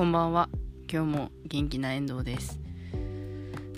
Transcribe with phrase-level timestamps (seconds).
[0.00, 0.48] こんばんは。
[0.90, 2.58] 今日も元気な遠藤です。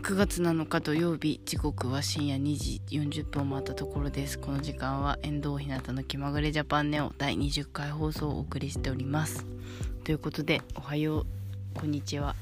[0.02, 4.38] 9月7日土曜日時刻は深夜2時40分を回ったところです。
[4.38, 9.44] この時間は遠藤ひなたの気まぐれジャパンネオ第20回放送をお送りしております。
[10.04, 11.26] ということでおはよう。
[11.74, 12.36] こんにちは。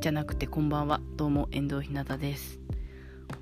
[0.00, 1.02] じゃなくてこんばんは。
[1.16, 2.60] どうも遠藤ひなたです。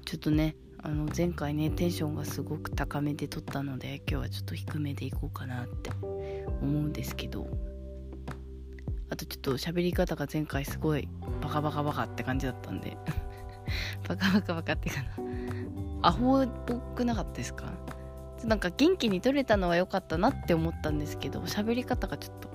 [0.05, 7.74] ちょっとねあの前回ねテンションがすごく高めで撮ったので今日はちょっと低めでいこうかなって思うんですけど。
[9.15, 11.09] あとちょっと喋り方が前回すごい
[11.41, 12.97] バカバカバカって感じだったんで。
[14.09, 15.09] バカバカバカってかな。
[16.03, 17.67] アホっぽくなかったですか？
[18.43, 22.49] なんか元気に撮れたのは良かったなって思ったんですけど喋り方がちょっと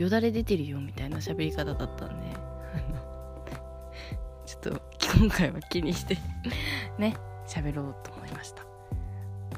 [0.00, 2.36] よだれ出てるよみたいな喋り方だったんで。
[4.46, 4.82] ちょっと
[5.18, 6.16] 今回は気にして
[6.96, 7.16] ね
[7.48, 8.62] 喋ろうと思いました。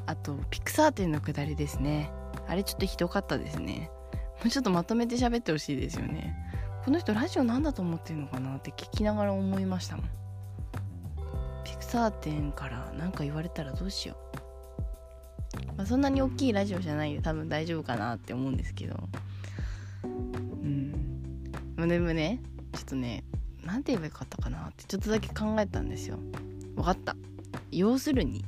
[0.07, 2.11] あとピクサー展のくだりですね。
[2.49, 3.91] あれちょっとひどかったですね。
[4.49, 6.35] ちょっとまとめて喋ってほしいですよね。
[6.85, 10.07] この人ラジオなんだと思ってるのかなって聞きながら思いましたもん。
[11.65, 18.97] ピクサー展から何か言われたらどうしよう、まあ、そんなに大きいラジオじゃないで多分大丈夫かなって思うんですけど。
[20.03, 21.53] うん。
[21.77, 22.41] まあでもね
[22.73, 23.25] ちょっとね
[23.63, 26.19] 何て言えばよかったかなってちょっとだけ考えたんですよ。
[26.77, 27.15] 分かった。
[27.71, 28.45] 要するに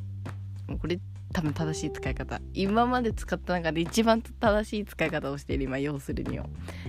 [0.80, 0.98] これ
[1.32, 2.40] 多分正しい使い方。
[2.54, 6.46] 今まで使った中で一番正しい使い方をしている今要するにを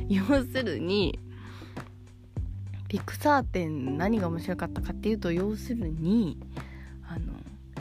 [0.10, 1.20] 要するに
[2.88, 6.38] ピクサー展何が面白かったかっていうと要するに
[7.08, 7.34] あの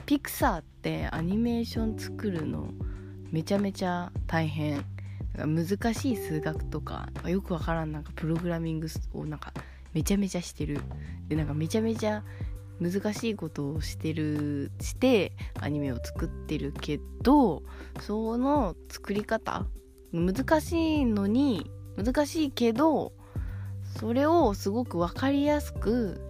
[0.07, 2.69] ピクサーってアニメーション作るの
[3.31, 4.85] めちゃめちゃ大変。
[5.35, 9.55] 難しい数学とかよくわからんなんかプログラミングをなんか
[9.95, 10.81] めちゃめちゃしてる。
[11.29, 12.23] でなんかめちゃめちゃ
[12.83, 17.63] 難しいことをしてるしてアニメを作ってるけど
[18.01, 19.67] その作り方
[20.13, 23.13] 難しいのに難しいけど
[23.99, 26.21] それをすごく分かりやすく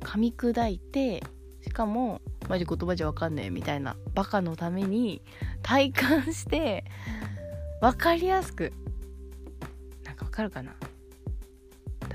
[0.00, 1.22] 噛み砕いて
[1.62, 5.22] しかもマジ言葉じゃ分かんないみたいなバカのために
[5.62, 6.84] 体感して
[7.80, 8.72] 分かりやすく。
[10.04, 10.74] なんか分かるかな？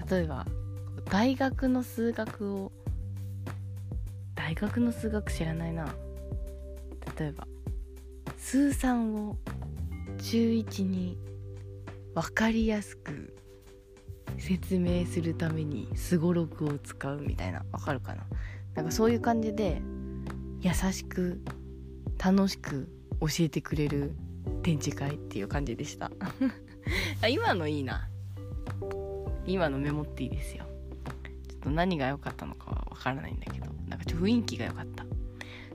[0.10, 0.46] 例えば
[1.10, 2.72] 大学の数学を
[4.36, 5.94] 大学の数学知らないな。
[7.18, 7.48] 例えば
[8.38, 9.38] 数3を
[10.22, 11.18] 中1に
[12.14, 13.36] 分かりやすく
[14.38, 17.64] 説明するためにすごろくを使うみたいな。
[17.72, 18.26] わかるかな？
[18.76, 19.82] なんかそういう感じで
[20.62, 21.42] 優しく
[22.24, 22.90] 楽しく
[23.20, 24.16] 教えてくれる
[24.64, 26.12] 展示会っていう感じでした。
[27.30, 28.10] 今のいいな。
[29.46, 30.66] 今のメモっていいですよ。
[31.50, 35.04] ちょっと何が良かったのかはわからないんだけどなんかちょ雰囲気が良かった。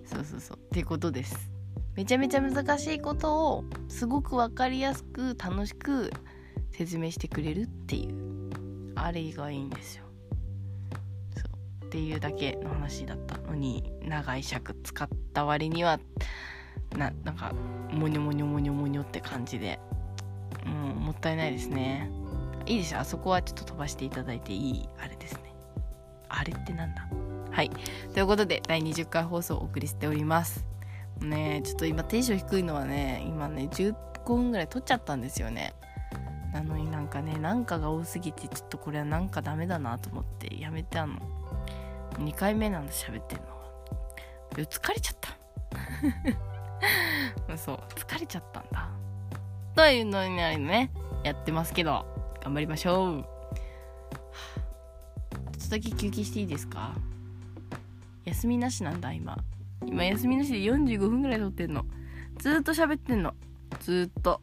[0.05, 0.57] そうそうそう。
[0.57, 1.51] っていうことです。
[1.97, 6.13] めちゃめちゃ難しいことをすごく分かりやすく楽しく
[6.71, 8.93] 説明してくれるっていう。
[8.95, 10.05] あれがいいんですよ。
[11.37, 11.43] そ
[11.83, 11.87] う。
[11.87, 15.99] っていうだけの話だったのに長い尺使った割には
[16.97, 17.53] ななんか
[17.91, 19.81] モニョモニョモニョモニョって感じで。
[20.65, 22.11] うんもったいないですね。
[22.67, 23.01] いいですよ。
[23.01, 25.48] あそこはちょっと飛ばしていただいていいあれですね。
[26.29, 27.07] あれってなんだ？
[27.51, 27.71] はい。
[28.13, 30.65] ということで第20回放送をお送りしております。
[31.21, 33.95] ねちょっと今テンション低いのはね今ね15
[34.25, 35.75] 分ぐらい撮っちゃったんですよね。
[36.53, 41.19] なのになんかねなんかが多すぎてちょっとこれはなんかダメだなと思ってやめてあの
[42.15, 43.45] 2回目なんだ喋ってんの
[44.53, 45.29] 疲れちゃった。
[47.57, 48.89] そう疲れちゃったんだ。
[49.75, 50.91] というのになりね
[51.23, 52.07] やってますけど
[52.43, 53.38] 頑張りましょう。
[55.69, 56.95] とだけ休憩していいですか？
[58.25, 59.37] 休みなしなんだ今。
[59.87, 61.85] 今休みなしで45分ぐらい撮ってんの。
[62.39, 63.35] ずっと喋ってんの。
[63.81, 64.41] ずっと。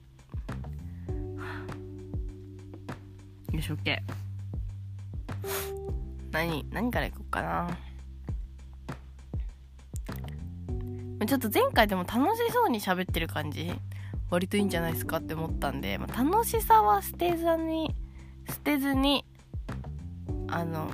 [3.51, 3.99] よし OK
[6.31, 7.77] 何何からいこうかな。
[11.25, 13.71] ちょっと前回でも楽しそうに喋ってる感じ。
[14.29, 17.95] 割といいんじゃないですかって思ったんで、まあ、楽しさは捨てずに
[18.49, 19.23] 捨てずに
[20.47, 20.89] あの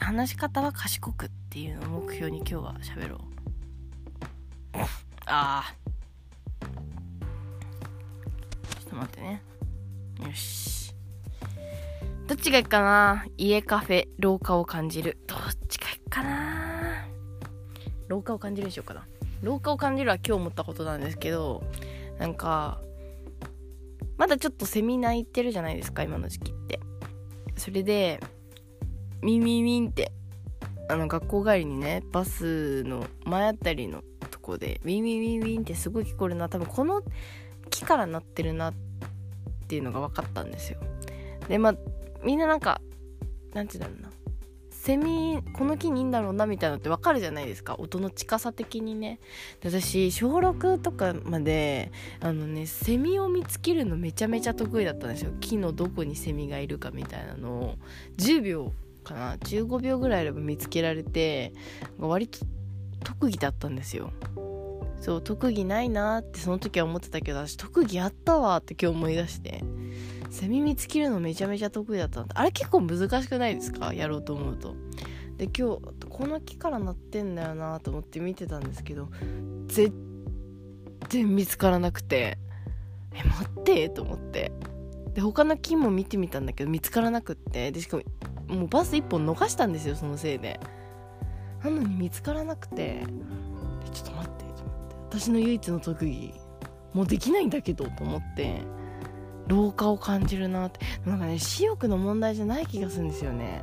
[0.00, 3.18] 話し方は賢くっていうのを目標に今日は喋ろう。
[5.26, 5.74] ああ
[6.60, 9.42] ちょっと待ってね。
[10.20, 10.94] よし。
[12.26, 13.26] どっちがいいかな？
[13.36, 15.18] 家カフェ廊下を感じる。
[15.26, 17.06] どっちがいいかな？
[18.08, 19.06] 廊下を感じるでしょうかな。
[19.42, 21.62] 廊下を感じるは今日思ったことなんですけど
[22.18, 22.80] なんか
[24.16, 26.80] まだちょっとセミナー行ってるじゃないですか今の時期って。
[27.56, 28.20] それで
[29.22, 30.12] ミンミンミンって
[30.88, 36.48] あの学校帰りにねバスの前あたりのとこでウィンウィンウィンウィンってすごい聞こえるな。
[36.48, 37.02] 多分この
[37.70, 38.74] 木から鳴ってるなっ
[39.68, 40.78] ていうのが分かったんですよ。
[41.48, 41.74] でまあ
[42.24, 42.80] みんななんか
[43.52, 44.18] なんて言うんだろうな。
[44.70, 47.74] セミこの木にいいんだろうなみたいなのって分かるじゃないですか。
[47.78, 49.18] 音の近さ的にね。
[49.60, 55.32] で私小6とかまであのねセミを見つけるのめちゃめちゃ得意だったんですよ。
[55.40, 57.74] 木のどこにセミがいるかみたいなのを。
[58.16, 58.72] 10秒
[59.08, 59.36] かな。
[59.36, 61.52] 15秒ぐらいあれば見つけられて
[61.98, 62.40] 割と
[63.04, 64.12] 特技だったんですよ。
[65.00, 69.64] そう特技ないなってその時は思ってたけど私特技あったわって今日思い出して。
[70.30, 73.94] セミ見つけるのめちゃめちゃ得意だったんあれ結構難しくないですか？
[73.94, 74.74] やろうと思うと。
[75.36, 79.08] で今日この木から鳴ってんだよなと思って見てたんですけど
[79.68, 79.92] 全
[81.08, 82.38] 然見つからなくて。
[83.14, 84.52] え待ってと思って。
[85.14, 87.72] で他の木も見てみたんだけど見つからなくって。
[87.72, 88.02] でしかも
[88.48, 90.58] もうバス1本逃したんですよそのせいで。
[91.62, 93.02] なのに見つからなくて。
[93.92, 95.18] ちょっと待ってちょっと思って。
[95.18, 96.34] 私の唯一の特技
[96.92, 98.62] もうできないんだけどと思って。
[99.46, 100.80] 老化を感じるなって。
[101.06, 103.62] なんかね視力の問題じゃない気がするんですよね。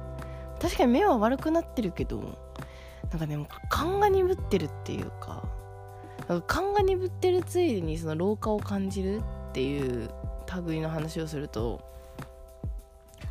[0.61, 2.37] 確かに目は悪くなってるけど
[3.11, 5.43] なんかねもう勘が鈍ってるっていうか。
[6.27, 10.09] か勘が鈍ってるついでにその老化を感じるっていう
[10.65, 11.81] 類の話をすると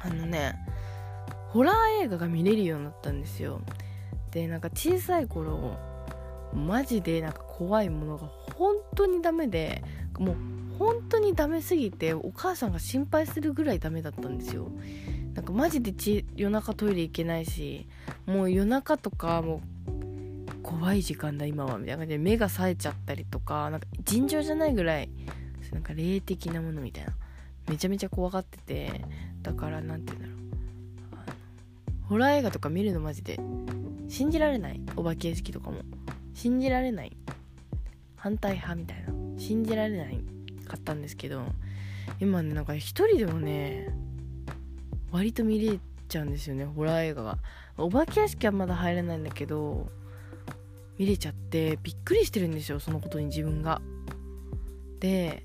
[0.00, 0.54] あのね
[1.54, 3.60] ホラー映画が見れるようになったんですよ。
[4.32, 5.78] でなんか小さい頃
[6.52, 9.84] マジでなんか怖いものが本当にダメで
[10.18, 10.36] もう
[10.80, 14.68] 本当にダメすぎてお母さんが心配するぐらいダメだったんですよ。
[15.34, 17.86] なんかマジでち夜中トイレ行けないし
[18.26, 25.08] もう夜中とかもう怖い時間だ今はみたいな感じで目が冴えちゃったりとかなんか尋常じゃないぐらい
[25.72, 27.12] なんか霊的なものみたいな
[27.68, 29.04] めちゃめちゃ怖がってて
[29.42, 30.44] だから何て言うんだろう。
[32.14, 33.40] ホラー映画とか見るのマジで。
[34.08, 34.81] 信じられない。
[34.94, 35.81] お化け屋敷とかも。
[36.32, 37.16] 信じられない。
[38.14, 39.12] 反対派みたいな。
[39.37, 40.20] 信じられない
[40.64, 41.43] かったんですけど。
[42.20, 43.88] 今ねなんか一人でもね
[45.11, 47.38] 割と見れちゃうんですよねホラー映画が。
[47.78, 49.88] お化け屋敷はまだ入れないんだけど
[50.96, 53.82] 見れちゃってびっくりしてるんですよそのことに自分が。
[55.00, 55.44] で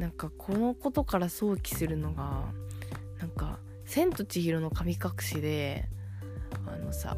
[0.00, 2.52] なんかこのことから想起するのが
[3.20, 5.88] なんか「千と千尋の神隠しで」
[6.78, 7.16] のさ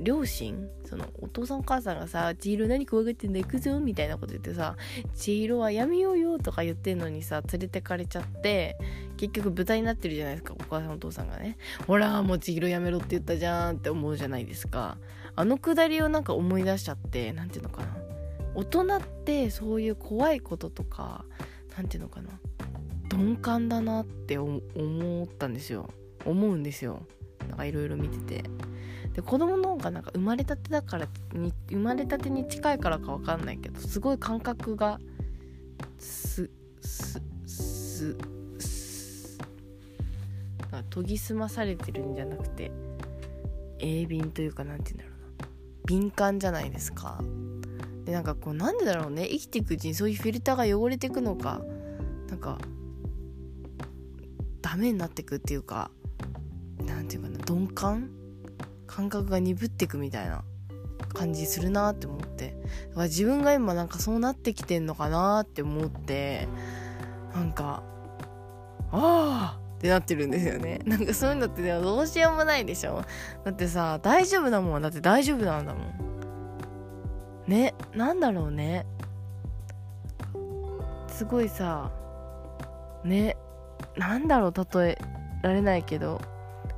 [0.00, 0.68] 両親？
[0.86, 4.76] そのお父さんお母さんがさ「千尋何怖がってんだ行くぞ」みたいなこと言ってさ
[5.14, 8.78] 「千尋はやめようよ」とか言ってんのにさ連れてかれちゃって
[9.16, 14.98] 結局豚になってるじゃないですかお母さんお父さんがねほらもう千尋やめろって言ったじゃんって思うじゃないですか。
[15.38, 17.88] あのくだりをなんか思い出しちゃって何ていうのかな。
[18.54, 21.26] 大人ってそういう怖いこととか
[21.76, 22.40] 何ていうのかな。
[23.12, 24.60] 鈍感だなって思
[25.24, 25.90] ったんですよ。
[26.24, 27.02] 思うんですよ。
[27.48, 28.44] なんかいろいろ見てて。
[29.16, 35.00] で子供の方がなんか生まれたてだからに生まれたてに近いからか分かんないけどすごい感覚が
[35.98, 36.50] す
[36.82, 38.14] すす
[38.58, 39.38] す
[40.90, 42.70] 研ぎ澄まされてるんじゃなくて
[43.78, 45.48] 鋭敏というか何て言うんだろうな。
[45.86, 47.22] 敏感じゃないですか。
[48.04, 49.26] でなんかこうなんでだろうね。
[49.28, 51.62] 生きていくうちにそういうフィルターが汚れていくのか
[52.28, 52.58] なんか
[54.60, 55.90] ダメになっていくっていうか
[56.84, 58.10] 何て言うかな鈍感
[58.86, 60.44] 感覚が鈍ってくみたいな
[61.12, 62.56] 感じするなって思って。
[62.90, 66.48] だから自分が今なんかそうなってきてんのかなって思って
[67.34, 67.82] なんか
[68.92, 70.80] ああってなってるんですよね。
[70.86, 73.04] なんかそういうのってどうしようもないでしょ。
[73.44, 74.82] だってさ大丈夫だもん。
[74.82, 76.06] だって大丈夫なんだもん。
[77.46, 78.86] ねなんだろうね。
[81.08, 81.90] すごいさ
[83.04, 83.38] ね
[83.96, 84.98] なんだろう例え
[85.42, 86.20] られないけど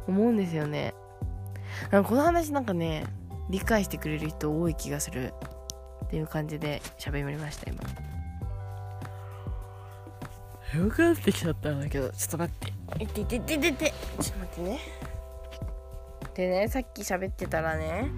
[0.07, 0.95] 思うんですよね。
[1.91, 3.05] この話なんかね
[3.51, 5.33] 理解してくれる人多い気がする。
[6.05, 7.83] っていう感じで喋りました今。
[10.83, 12.09] よくなってきちゃったんだけど。
[12.11, 13.05] ちょっと待って。
[13.05, 13.95] いていていていていて。
[14.21, 14.79] ちょっと待ってね。
[16.35, 18.11] でねさっき喋ってたらね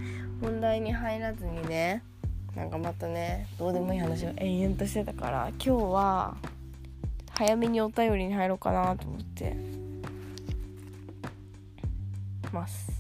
[0.42, 2.04] 本題に入らずにね
[2.54, 6.36] なんかまたねどうでもいい話を延々としてたから今日は
[7.32, 9.56] 早めにお便りに入ろうかなと思って
[12.52, 12.90] ます。
[12.90, 13.00] よ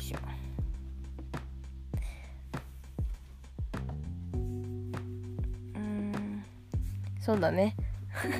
[0.00, 0.18] しょ。
[5.74, 6.44] うん。
[7.20, 7.74] そうだね。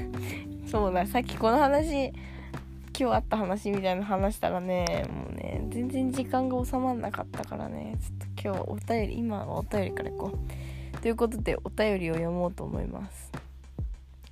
[0.66, 1.06] そうだ。
[1.06, 2.12] さっきこの話
[3.00, 7.96] 今日あった話みたいな話したらねもうね全然時間が収まんなかったからね。
[8.42, 10.98] ちょっと今日お便り今はお便りからいこう。
[10.98, 13.32] ということでお便りを読もうと思います。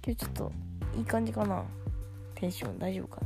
[0.04, 0.52] 今日ちょっと
[0.98, 1.64] いい感じかな。
[2.34, 3.22] テンション大丈夫か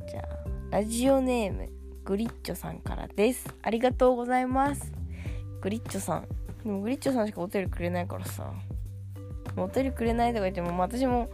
[0.00, 0.06] な。
[0.08, 0.26] じゃあ
[0.70, 1.81] ラジオネーム。
[2.04, 3.54] グリッチョさんからです。
[3.62, 4.92] ありがとうございます。
[5.60, 6.26] グリッチョさん。
[6.64, 8.52] でもグリッチョさんしかお便りくれないからさ。
[9.56, 11.30] お便りくれないとか言っても、私も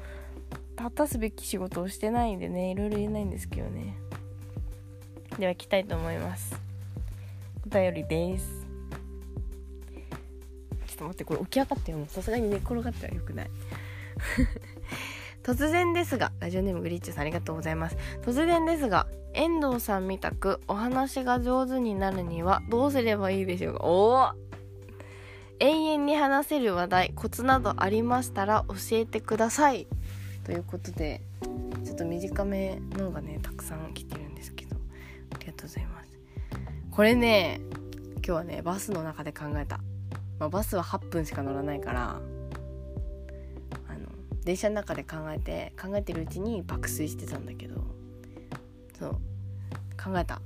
[0.76, 3.96] 果たすべき仕事をしてないんでねいろいろ言えないんですけどね。
[5.38, 6.54] では行きたいと思います。
[7.66, 8.66] お便りです。
[10.87, 13.50] ちょっと待ってこれ起き上がってもさすがに寝転がってはよくない。
[15.49, 17.97] 突然ですがラジオネームグリッチさんありがとうございます。
[18.21, 23.85] 突然ですが遠藤さんみたくお話が上手になるにはどうすればいいでしょうか？
[23.85, 24.28] おお
[25.59, 29.87] 永遠に話せる話題コツなどありましたら教えてください。
[30.45, 31.23] ということで
[31.83, 34.76] ちょっと短めのがねたくさん来てるんですけど
[35.35, 36.11] ありがとうございます。
[36.90, 37.62] これね
[38.17, 39.78] 今日はねバスの中で考えた、
[40.38, 42.21] まあ、バスは8分しか乗らないから
[44.49, 47.85] 電車の中で考えて考えてるうちに爆睡してたんだけど。
[48.99, 49.11] そう。
[50.02, 50.40] 考えた。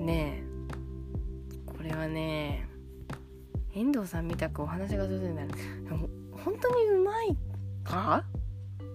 [0.00, 1.70] ねえ。
[1.70, 2.68] これはね
[3.72, 5.50] 遠藤さんみたくお話が上手になる。
[6.44, 7.36] 本当にうまい
[7.84, 8.24] か？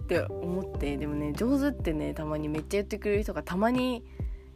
[0.03, 0.97] って思って。
[0.97, 4.03] でもね上手ってねたまにめっちゃ言ってくれる人がたまに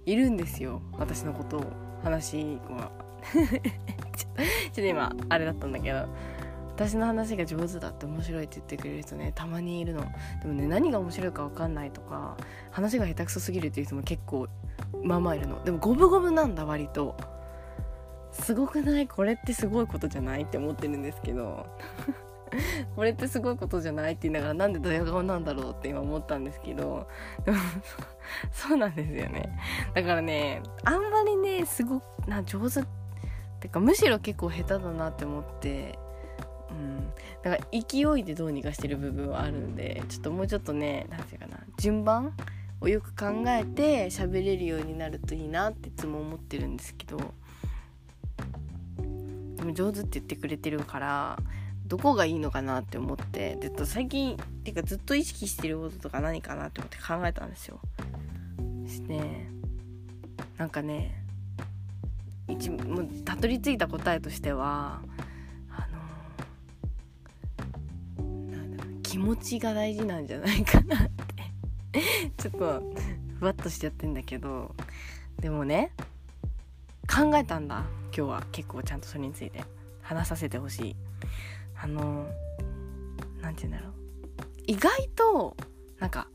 [0.06, 0.82] いるんですよ。
[0.98, 1.64] 私のことを。
[2.04, 2.92] 話は
[3.34, 4.32] ちょ
[4.72, 6.10] っと今あれだったんだけど。
[6.76, 10.02] 私の話が上手だって面白いって言ってくれる人ねたまにいるの。
[10.42, 12.36] でもね何が面白いか分かんないとか
[12.72, 14.48] 話が下手くそすぎるっていう人も結構
[15.02, 15.64] まあまあいるの。
[15.64, 17.16] でも五分五分なんだ割と。
[18.34, 19.08] すごくない？
[19.08, 20.42] これってすごいことじゃない？
[20.42, 21.66] って思ってるんですけど。
[22.96, 24.14] これってすごいことじゃない？
[24.14, 27.08] って言いながらなんでドヤ顔なんだろうって今思ったんですけど。
[27.46, 27.58] でも
[28.52, 29.58] そうなんですよね。
[29.94, 32.84] だからねあんまりねすごくな上手っ
[33.62, 35.98] てかむしろ結構下手だなって思って。
[36.70, 37.12] うん
[37.44, 42.34] だから勢いでどうにかしてる部分はあるんでちょっともうちょっとね何て言うかな順番
[42.82, 47.18] をよく考えて喋れるようになるといいなっていつも思ってるんですけど
[49.56, 51.40] でも上手って言ってくれてるから
[51.86, 57.80] どこがいいのかなって思ってで最近てかずっと意識してることとか何かなって思って考えたんですよ。
[58.88, 59.48] して
[60.58, 61.24] なんかね
[62.48, 65.02] 一もうたどり着いた答えとしては
[69.16, 71.10] 気持ちが大事なんじゃないかなっ
[71.94, 72.02] て。
[72.38, 72.84] ちょっと
[73.40, 74.76] ふわっとしちゃってんだけど。
[75.40, 75.94] でもね
[77.08, 77.86] 考えたんだ。
[78.08, 79.64] 今日は結構ちゃんとそれについて。
[80.02, 80.96] 話させてほしい。
[81.82, 82.28] あの
[83.42, 83.94] 何て言うんだろう。
[84.68, 85.56] 意外と
[85.98, 86.28] なんか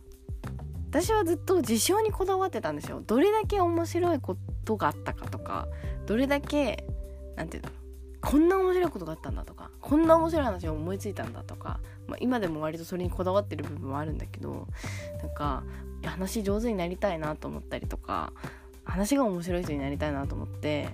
[0.89, 3.03] 私はずっと事象にこだわってたんですよ。
[3.07, 5.69] どれだけ面白いことがあったかとか
[6.07, 6.87] どれだけ
[7.37, 7.80] 何て言うんだろう。
[8.21, 14.69] こんな面白いことがあったんだとかこんな面白い話を思いついたんだとか、まあ、今でも割とそれにこだわってる部分はあるんだけど
[15.23, 15.62] なんか
[16.05, 18.33] 話上手になりたいなと思ったりとか
[18.85, 20.89] 話が面白い人になりたいなと思って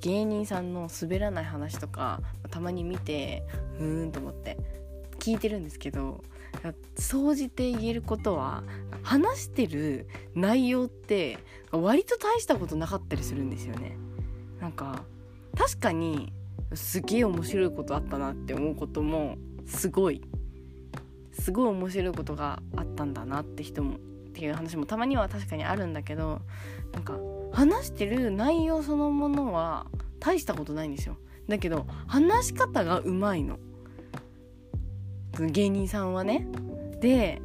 [0.00, 3.42] 芸人さんの滑らない話とかたまに見て
[3.78, 4.58] うーんと思って
[5.18, 6.22] 聞いてるんですけど
[6.96, 8.62] 総じて言えることは
[9.02, 11.38] 話してる内容って
[11.70, 13.96] 割と大したことなかったりするんですよね。
[14.60, 15.04] なんか
[15.56, 16.32] 確かに
[16.74, 19.36] すげえ面白いことあったなって思うことも
[19.66, 20.22] すごい
[21.32, 23.98] すごい面白いことがあったんだなって人もっ
[24.32, 26.40] ていう話もたまには確かにあるんだけど
[26.92, 27.18] なんか
[27.52, 29.86] 話してる内容そのものは
[30.20, 31.16] 大したことないんですよ。
[31.48, 33.58] だけど話し方がうまいの。
[35.38, 36.46] 芸人さんはね。
[37.00, 37.40] で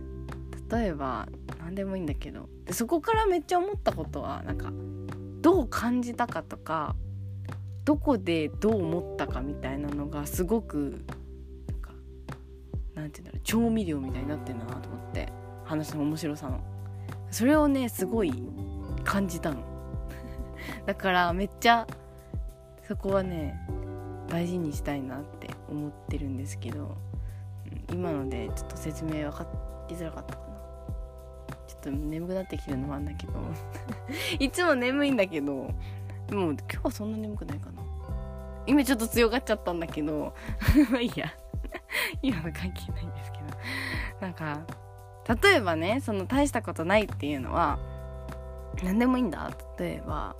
[0.70, 1.28] 例えば
[1.60, 2.50] 何でもいいんだけど。
[2.66, 4.72] でそこからめっちゃ思ったことはなんか
[5.42, 6.96] どう感じたかとか
[7.86, 11.06] どこでどう思ったかみたいなのがすごく
[11.68, 11.92] なんか
[12.96, 15.32] なんて言うんだろう調味料みたいになってんだなと思って
[15.64, 16.60] 話の面白さの。
[17.30, 18.34] それをねすごい
[19.04, 19.58] 感じたの。
[20.86, 21.86] だからめっちゃ
[22.88, 23.56] そこはね
[24.28, 26.98] 大事にしたいなって思ってるんですけど、
[27.92, 29.48] 今のでちょっと説明分か
[29.90, 30.46] りづらかったかな。
[31.68, 33.34] ちょっと眠くなってきてるのもあるんだけど。
[34.40, 35.70] いつも眠いんだけど
[36.28, 37.75] でも今日はそんな眠くないかな。
[38.68, 40.34] 今ちょっと強がっちゃったんだけど。
[40.92, 41.34] まあいいや。
[42.22, 43.46] 今の関係ないんですけど。
[44.22, 44.62] なんか
[45.42, 47.80] 例えばねその大したことないっていうのは
[48.84, 49.52] 何でもいいんだ。
[49.80, 50.36] 例えば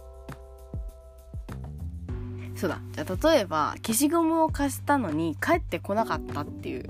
[2.56, 2.80] そうだ。
[2.92, 6.90] じゃあ例えば消しゴムを貸したのに帰ってこなかったっていう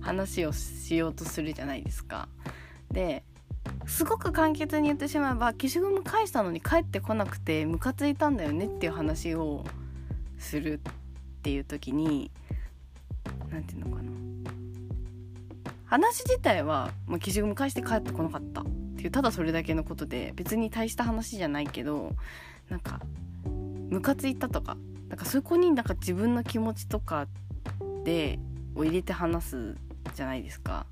[0.00, 2.28] 話をしようとするじゃないですか。
[2.90, 3.24] で
[3.86, 9.64] すごく簡潔に言ってしまえば消しゴム返したのに帰ってこなくてムカついたんだよねっていう話を
[10.42, 10.92] するっ
[11.42, 12.30] ていう時に
[13.50, 14.10] 何て言うのかな
[15.86, 18.64] 話自体は、まあ、消しゴム返して帰ってこなかったっ
[18.96, 22.12] ていうただそれだけのことで別に大した話じゃないけど
[22.70, 23.00] なんか
[23.90, 24.76] ムカついたとか
[25.08, 27.26] なんかそこになんか自分の気持ちとか
[28.04, 28.38] で
[28.74, 29.76] を入れて話す
[30.14, 30.86] じゃないですか。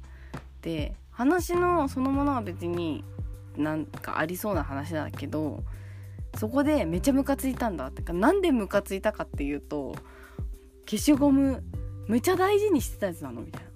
[0.61, 3.02] で話のそのものは別に
[3.57, 5.62] なんかありそうな話だけど
[6.37, 9.94] そこでめっちゃムカついたんだってかなんでムカついたかっていうと
[10.88, 11.62] 消しゴム
[12.08, 13.70] めちゃ大事にしてたやつなのみたいな。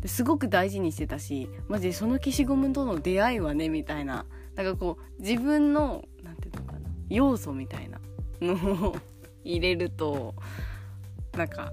[0.00, 4.26] ですごく大事にしてたしマジでその消しゴムとの出会いはねみたいな。
[4.54, 8.00] なんかこう自分のなんていうのかな要素みたいな。
[8.40, 8.96] のを
[9.44, 10.34] 入れると
[11.36, 11.72] なんか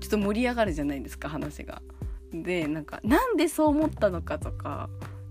[0.00, 1.82] ちょっと盛り上がるじゃないですか話が。
[2.32, 4.90] でなんかなんでそう思ったのかとか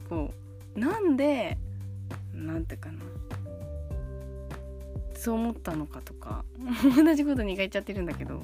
[0.10, 0.34] こ
[0.76, 1.58] うなんで
[2.34, 3.00] なんていうかな。
[5.18, 6.46] そう思ったのかとか
[6.96, 8.44] 同じこと2回言っちゃってるんだけど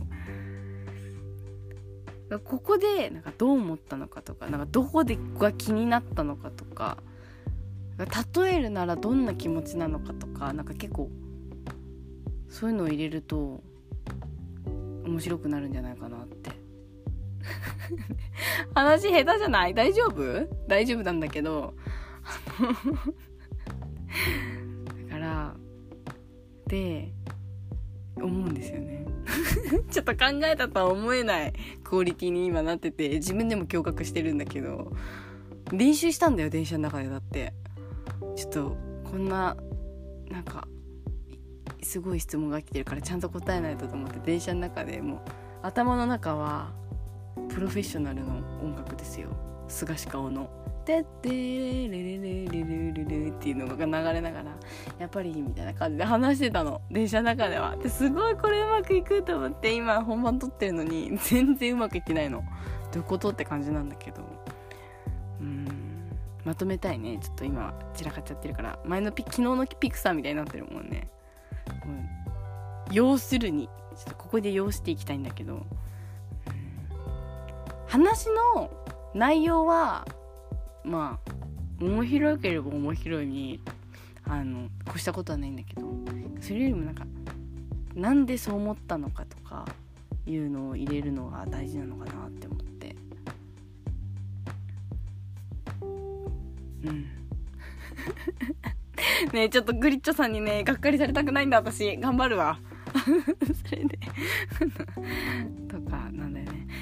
[2.44, 6.98] ここでなんかどう思ったのかとかなんかどこでが気になったのかとか
[8.36, 11.12] 例えるならどんな気持ちなのかとかなんか結構
[12.50, 13.62] そういうのを入れると
[15.06, 16.52] 面白くなるんじゃないかなって。
[18.74, 19.74] 話下手じゃない？
[19.74, 20.48] 大丈夫？
[20.68, 21.74] 大丈夫なんだけど。
[22.24, 22.32] だ
[22.74, 24.53] から
[26.74, 27.14] で
[28.16, 29.06] 思うんですよね。
[29.92, 31.54] ちょっと考えたとは思えない
[31.84, 34.92] クオリティに今なってて自分でも驚愕してるんだけど。
[35.72, 37.54] 練習したんだよ電車の中でだって。
[38.36, 38.78] ちょっと
[39.10, 39.56] こんな
[40.30, 40.68] なんか
[41.82, 45.02] すごい質問が来てるからちゃんと答えないとと思って電車の中で。
[45.02, 45.20] もう
[45.62, 46.74] 頭の中は
[47.50, 49.30] プロフェッショナルの音楽ですよ。
[49.68, 50.50] 菅氏顔の
[50.86, 54.52] 「「てってれれれれれれれ」っていうのが流れながら
[55.00, 57.76] 「やっぱり」みたいな感じで話してたの電車の中では。
[57.78, 62.44] ですごいこれうまくいくと思って今本番撮ってるのに全然うまくいってないの。
[62.92, 64.22] どういうことって感じなんだけど。
[65.40, 65.68] うん
[66.46, 71.08] まとめたいねちょっと今散らかっちゃってるから前のピ昨日のピクサーみたいになってるもんね、
[71.86, 71.88] う
[72.92, 75.66] ん、要するにちょっとここで要していきたいんだけど、
[77.88, 78.72] 話の
[79.14, 80.06] 内容は
[80.84, 83.60] まあ面白ければ面白いに
[84.26, 85.82] あの越したことはないんだけど
[86.42, 87.06] それよりもなんか
[87.96, 89.66] なんでそう思ったのかとか
[90.26, 92.96] いうのを入れるのが大事なのかなって思って。
[96.86, 97.06] うん。
[99.34, 101.98] ねちょっとグリッチョさんにねがっかりされたくないんだ私。
[101.98, 102.60] 頑張るわ。
[103.66, 104.00] それで。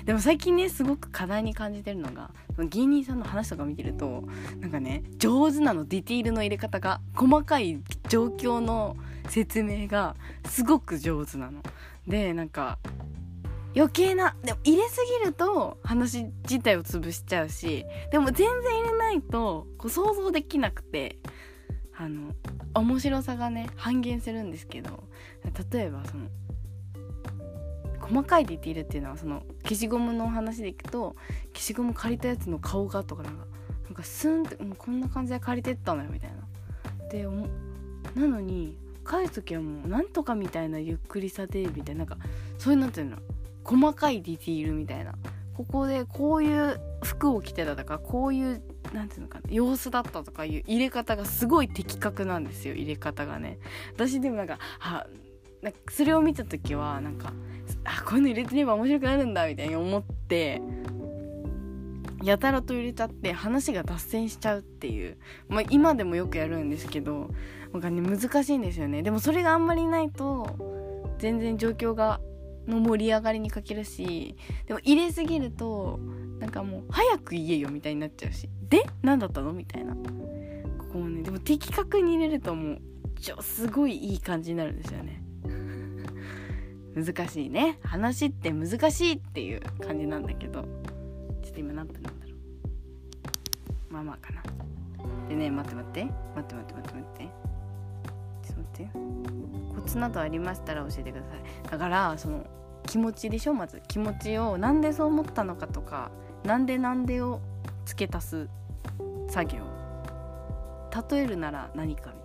[0.06, 4.24] でも最近ねすごく課題に感じてるのが芸人さんの話とか見てると
[4.60, 8.98] なんかね上手なのディティールの入れ方が細かい状況の
[9.30, 11.62] 説明がすごく上手なの。
[12.08, 12.80] でなんか
[13.76, 18.48] 余計なでも入れすぎると話自体を潰しちゃうしでも全然
[18.80, 21.20] 入れないとこう想像できなくて
[21.98, 22.34] あの
[22.74, 25.04] 面白さがね半減するんですけど
[25.72, 26.28] 例えばその
[28.12, 31.16] 細かいディティールっていうのはその消しゴムのお話でいくと
[31.54, 33.46] 消しゴム借りたやつの顔がとかなんか
[33.86, 36.38] なんかスンってもうこんな感じで借りてったのよみたいな。
[37.10, 37.28] で
[38.16, 42.18] なのに返す時はもうなんとかみたいなゆっくりさでみたいななんか
[42.58, 43.18] そういうなんていうの
[43.64, 45.14] 細かいディティールみたいな
[45.56, 48.62] ここでこういう服を着てたとかこういう
[48.94, 53.60] なんていうのかな様子だったとかいう入れ方がすごい的確なんですよ入れ方がね
[53.94, 55.08] 私でもなんかは
[55.62, 57.34] なんかそれを見た時はなんか
[57.84, 60.62] あこういうの入れてれば面白くなるんだみたいに思って
[62.24, 65.18] やたらと入れちゃって話が脱線しちゃうっていう、
[65.50, 67.32] まあ、今でもよくやるんですけど
[67.74, 69.02] なんかね難しいんですよね。
[69.02, 72.20] でもそれがあんまりないと全然状況が
[72.68, 74.36] の盛り上がりに欠けるし
[74.68, 76.00] でも入れすぎると
[76.40, 79.96] なんかもう早く言えよみたいになっちゃうしで何だったのみたいな。
[79.96, 80.00] こ
[80.94, 82.82] こもねでも的確に入れるともう
[83.20, 85.21] ちょすごいいい感じになるんですよね。
[86.96, 87.80] 難しいね。
[87.84, 90.64] 話って難しいっていう感じなんだけど。
[91.42, 92.34] ちょっと今何分なんだろ
[93.90, 93.94] う。
[93.94, 94.44] まあまあかな。
[95.30, 96.04] でね待って待って。
[96.04, 97.24] 待って待って待って待って。
[98.48, 98.92] ちょっと待って。
[99.76, 101.72] コツなどありましたら教えてください。
[101.72, 102.46] だからその
[102.88, 103.54] 気持ちでしょ？
[103.54, 103.82] まず。
[103.88, 106.12] 気持ちをなんでそう思ったのかとか
[106.44, 107.40] なんでなんでを
[107.86, 108.50] 付け足す
[109.30, 109.62] 作業。
[111.10, 112.21] 例えるなら何かみたいな。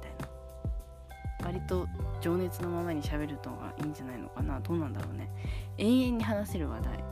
[1.45, 1.87] 割と
[2.21, 4.61] 情熱のままに喋るのがいいんじゃないのかな。
[4.61, 5.31] どうなんだろうね。
[5.79, 7.05] 永遠に話せる話題。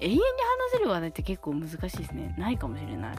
[0.00, 0.22] 永遠に話
[0.72, 2.34] せる話題って結構難しいですね。
[2.38, 3.16] ないかもしれない。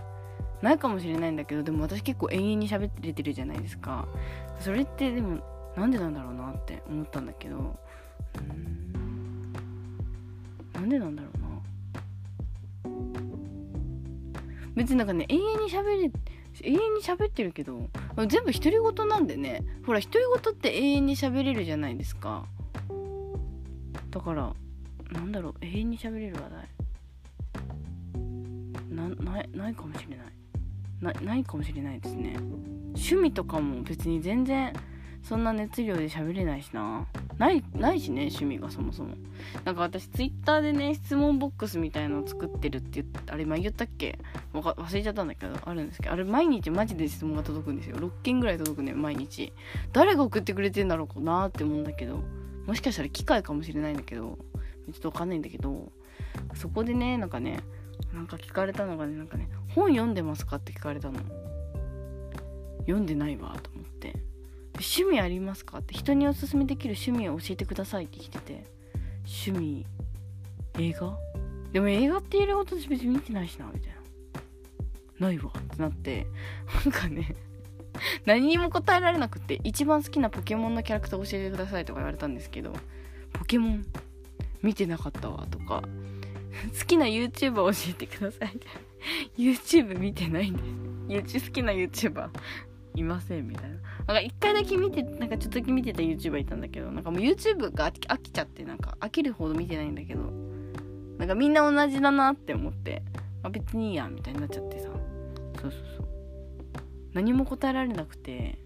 [0.62, 4.08] ないかもしれないんだけどでも私結構永遠に喋ってれてるじゃないですか。
[4.60, 5.40] それってでも
[5.76, 7.80] なんでなんだろうなって思ったんだけど。
[8.38, 9.54] うん。
[10.74, 11.48] なんでなんだろうな。
[14.76, 16.12] 別になんかね永遠に喋れ
[16.62, 17.90] 永遠に喋ってるけど
[18.28, 19.64] 全部独り言なんでね。
[19.86, 22.46] ほら独り言って永遠に喋れるじゃないですか。
[24.10, 24.54] だから
[25.12, 25.56] なんだろう。
[25.62, 26.70] 永遠に喋れる話題。
[28.90, 30.28] なないないかもしれない。
[31.02, 32.36] なないかもしれないですね。
[32.94, 34.74] 趣味とかも別に全然
[35.24, 37.08] そんな熱量で喋れないしな。
[37.38, 39.16] ないないしね趣味がそもそも。
[39.64, 44.20] なんか私ツイッターでね質問ボックスみたいのを作ってるって言ってあれ前言ったっけ？
[44.54, 46.14] 忘れちゃったんだけどあるんですけど。
[46.14, 47.98] あれ毎日マジで質問が届くんですよ。
[47.98, 49.54] 6件ぐらい届くね毎日。
[49.94, 52.20] 誰が送ってくれてんだろうかなって思うんだけど。
[52.66, 54.38] もしかしたら機械かもしれないんだけど。
[54.92, 55.92] ちょっとわかんないんだけど。
[56.56, 57.60] そこでねなんかね
[58.14, 61.20] なんか聞かれたのがねなんかね本読んでますかって聞かれたの。
[62.82, 63.71] 読んでないわと。
[64.76, 65.80] 趣味ありますか？
[65.80, 68.64] って人におすすめできる趣味を教えてくださいって来てて
[69.26, 69.86] 趣味？
[70.80, 71.18] 映画
[71.72, 73.94] でも映画って言えるほど私別に見てないしなみたい
[75.20, 76.26] なないわってなって。
[76.86, 77.36] なんかね。
[78.26, 82.74] 何にも答えられなくて一番好きなポケモンのキャラクター教えてくださいとか言われたんですけど
[83.34, 83.86] ポケモン？
[84.64, 85.84] 見てなかったわとか
[86.80, 88.60] 好きな YouTuber 教えてください
[89.38, 90.56] YouTube 見てないん
[91.08, 91.22] で。
[91.22, 92.30] YouTube 好きな YouTuber
[92.96, 93.78] いませんみたいな。
[94.12, 100.24] なんか一回だけ見てなんかちょっとだけ見てた YouTuber いたんだけどなんかもう YouTube が飽きちゃってなんか飽きるほど見てないんだけど
[101.18, 103.04] なんかみんな同じだなって思って
[103.42, 104.90] あ別にいいやみたいになっちゃってさ。
[105.62, 106.08] そうそうそう。
[107.14, 108.60] 何も答えられなくて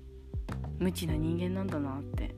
[0.79, 2.35] 無知な人間なんだなって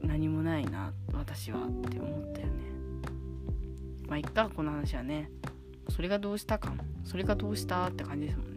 [0.00, 2.52] 何もないな私はって思ったよね。
[4.08, 5.30] まあいっかこの話はね。
[5.90, 6.72] それがどうしたか
[7.04, 8.49] それがどうしたって感じですもん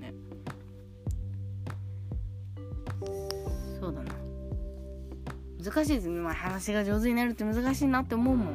[5.64, 8.48] 難しいですね、まあ、話が上手になるって難しいなって思うもん。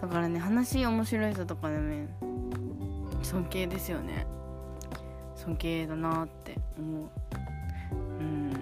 [0.00, 2.08] だからね話面白い人とかでね
[3.22, 4.26] 尊敬ですよね。
[5.36, 7.08] 尊敬だなって思う。
[8.20, 8.52] うん。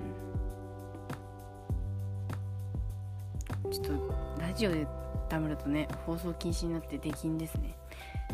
[3.70, 3.92] ちょっと
[4.40, 4.86] ラジオで
[5.28, 7.76] ダメだとね放送禁止になってできんですね。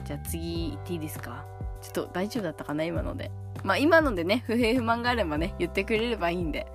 [0.04, 1.44] じゃあ次行っていいですか？
[1.82, 3.30] ちょっと大丈夫だったかな今ので。
[3.64, 6.66] まあ今のでね不平不満があればね言ってくれればいいんで。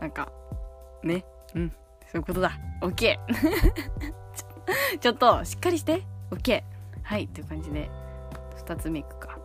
[0.00, 0.30] なんか
[1.02, 1.24] ね。
[1.58, 1.70] うん。
[1.70, 1.76] そ
[2.14, 2.52] ういうことだ。
[2.80, 3.16] OK
[5.00, 6.02] ちょっとしっかりして。
[6.30, 6.62] OK
[7.02, 7.90] はいという感じで。
[8.64, 9.38] 2つ目いくか。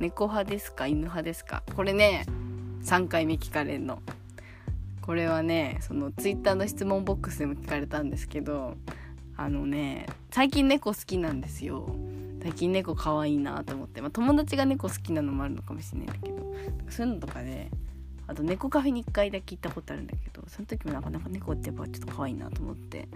[0.00, 0.86] 猫派ですか？
[0.86, 1.62] 犬派ですか？
[1.74, 2.26] これね
[2.82, 4.02] 3回目聞かれんの。
[5.00, 8.76] これはねそのツイッターの質問ボックスでも聞かれたんですけど
[9.36, 11.94] あのね最近猫好きなんですよ。
[12.42, 16.54] 最近猫可愛いなと思って、まあ、友達が猫好きなのもあるのかもしれないんだけど。
[16.90, 17.70] そういうのとかで
[18.26, 23.08] あと猫カフェに1回だけ行ったことあるんだけどその時もなかなか猫ってやっぱちょっと可愛いなと思って。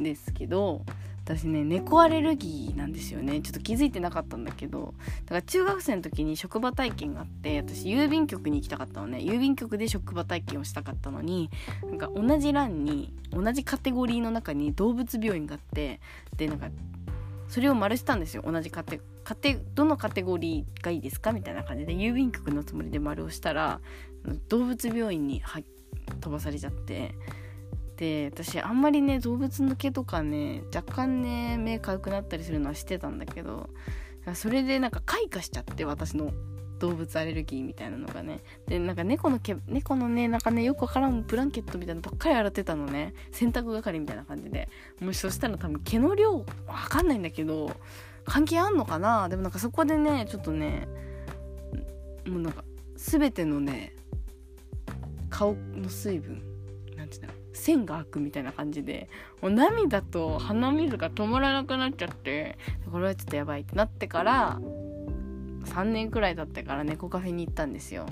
[0.00, 0.82] ですけど
[1.24, 3.40] 私ね猫アレルギーなんですよね。
[3.40, 4.92] ちょっと気づいてなかったんだけど
[5.24, 9.18] だから中学生の時に職場体験があって私郵便局に行きたかったのね。
[9.18, 11.48] 郵便局で職場体験をしたかったのに
[11.82, 16.00] なんか同じ欄に同じカテゴリーの中に動物病院があって
[16.36, 16.68] でなんか
[17.48, 18.42] それを丸したんですよ。
[18.46, 21.94] 同じカテカテどのカテゴリーがいいですかみたいな感じで。
[21.94, 23.80] 郵便局のつもりで丸をしたら
[24.48, 25.42] 動物病院に
[26.20, 27.14] 飛ばされちゃって。
[27.96, 33.70] で私あんまりね動物の毛とかね若干ね目かゆくなったりするのはしてたんだけど
[34.34, 36.32] それでなんか開花しちゃって私の
[36.78, 38.40] 動物アレルギーみたいなのがね。
[38.66, 43.14] でなんか猫の毛猫のねなんかねよくわからんブランケットみたいなのばっかり洗ってたのね。
[43.32, 44.68] 洗濯係みたいな感じで。
[45.00, 46.44] もしそしたら多分毛の量わ
[46.88, 47.72] かんないんだけど
[48.24, 49.28] 関係あんのかな？
[49.28, 50.88] でもなんかそこでねちょっとね
[52.26, 52.64] もうなんか
[52.96, 53.94] 全てのね
[55.30, 56.42] 顔の水分
[56.96, 59.08] なんて言うんだろう線が開くみたいな感じで
[59.42, 62.58] もう涙と鼻水が止まらなくなっちゃって
[62.90, 64.60] これはちょっとやばいってなってから
[65.66, 68.06] 3年くらい経ってから猫カフェに行ったんですよ。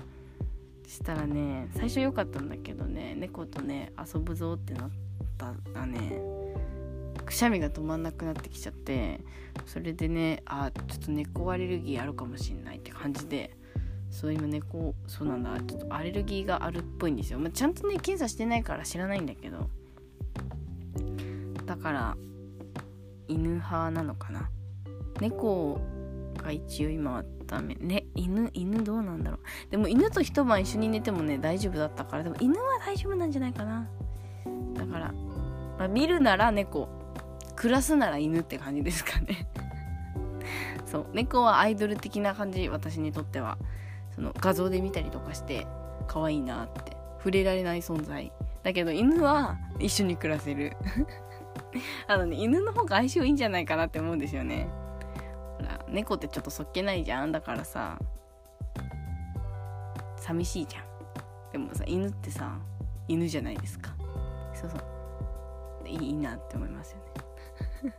[0.87, 4.91] したらね最初良かったんだけどね猫とね遊ぶぞってなっ
[5.38, 6.21] たらね
[7.25, 9.21] くしゃみが止まんなくなってきちゃって
[9.65, 13.57] それでねあちょっと猫アレルギーあるかもしんないって感じで
[14.11, 19.71] そう今猫そうなんだちょっとアレルギーがあるっぽいんですよ、まあ、ちゃんとね検査してないから知らないんだけど
[21.65, 22.17] だから
[23.29, 24.51] 犬派なのかな。
[25.21, 25.81] 猫
[26.37, 27.77] が一応今ダメ。
[27.79, 29.71] ね犬犬どうなんだろう。
[29.71, 32.23] でも犬と一晩一緒に寝てもね大丈夫だったから。
[32.23, 33.87] でも犬は大丈夫なんじゃないかな。
[34.75, 35.12] だから、
[35.79, 36.88] まあ、見るなら猫。
[37.55, 39.47] 暮らすなら犬って感じですかね。
[40.87, 41.07] そう。
[41.12, 43.59] 猫はアイドル的な感じ私にとっては。
[44.15, 45.67] その画像で見たりとかして
[46.09, 46.97] 可愛いなって。
[47.19, 48.33] 触れられない存在。
[48.62, 50.73] だけど犬は一緒に暮らせる。
[52.09, 54.69] あのね犬の方が相性いいんじゃないかなって思うんですよね。
[55.93, 57.33] 猫ってちょっとそっけないじゃん。
[57.33, 57.99] だからさ
[60.17, 60.85] 寂しいじゃん。
[61.53, 62.59] でもさ犬ってさ
[63.09, 63.95] 犬じゃないですか。
[64.55, 65.89] そうそう。
[65.89, 66.99] いいなって思いますよ
[67.85, 67.95] ね。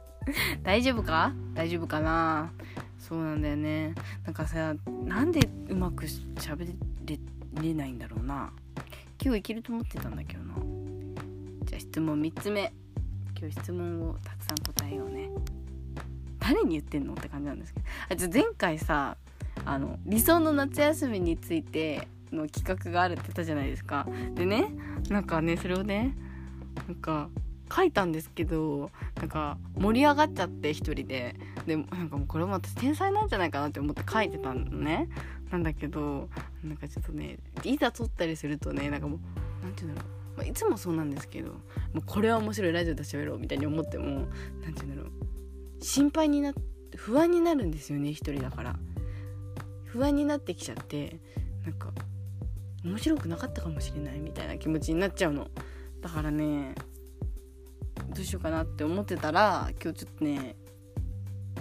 [0.63, 1.33] 大丈夫か？
[1.53, 2.51] 大丈夫かな？
[2.97, 3.93] そうなんだよね。
[4.25, 4.73] なんかさ
[5.05, 6.75] なんでうまく喋
[7.05, 7.19] れ
[7.61, 8.51] れないんだろうな。
[9.21, 10.55] 今日いけると思ってたんだけどな。
[11.65, 12.73] じゃあ質問3つ目。
[13.37, 15.29] 今日質問をたくさん答えようね。
[16.43, 17.85] 誰に言ってんのって感じなんですけど。
[18.09, 19.15] あじゃ前回さ
[19.65, 24.05] あの理想の夏休みについての企画があるって言ったじゃないですか。
[24.35, 24.67] でね
[25.09, 26.17] なんかねそれをね
[26.87, 27.29] なんか
[27.73, 31.35] 書いたんですけどなんか盛り上がっちゃって一人で。
[31.65, 35.07] でなんかもうこれも私天才なんじゃないかなって思って書いてたのね。
[35.49, 36.27] なんだけど
[36.63, 39.19] なんかちょっとねいざ撮ったりするとねなんかもう
[39.61, 41.59] 何て言うんだろう、まあ、いつもそうなんですけども
[41.99, 44.27] うこれは面白いラジオで喋ろうみたいに思っても
[44.63, 45.32] 何て言うんだろう。
[45.83, 48.75] 心配になって不安になるんですよね一人だから。
[49.85, 51.19] 不安になってきちゃって
[51.63, 51.91] なんか
[52.83, 55.49] 面白くなかったかもしれないみたいな気持ちになっちゃうの。
[56.01, 56.73] だからね
[58.15, 60.55] どうしようかなって思ってたら今日ちょっとね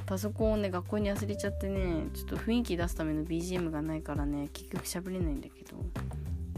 [0.06, 5.76] パソコンをね学校に忘れちゃってねちょっと雰囲気出すための BGM がないからね結局喋れないんだけど。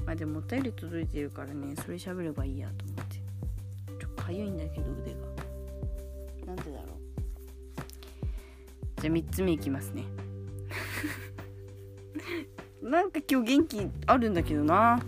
[0.05, 3.17] まあでもお便り届いてるからねそれ喋ればいいやと思って。
[4.01, 5.21] ちょっとかゆいんだけど腕が。
[6.47, 6.84] なんでだろう。
[9.01, 10.05] じゃあ3つ目いきますね。
[12.83, 15.01] なんか今日元気あるんだけどな。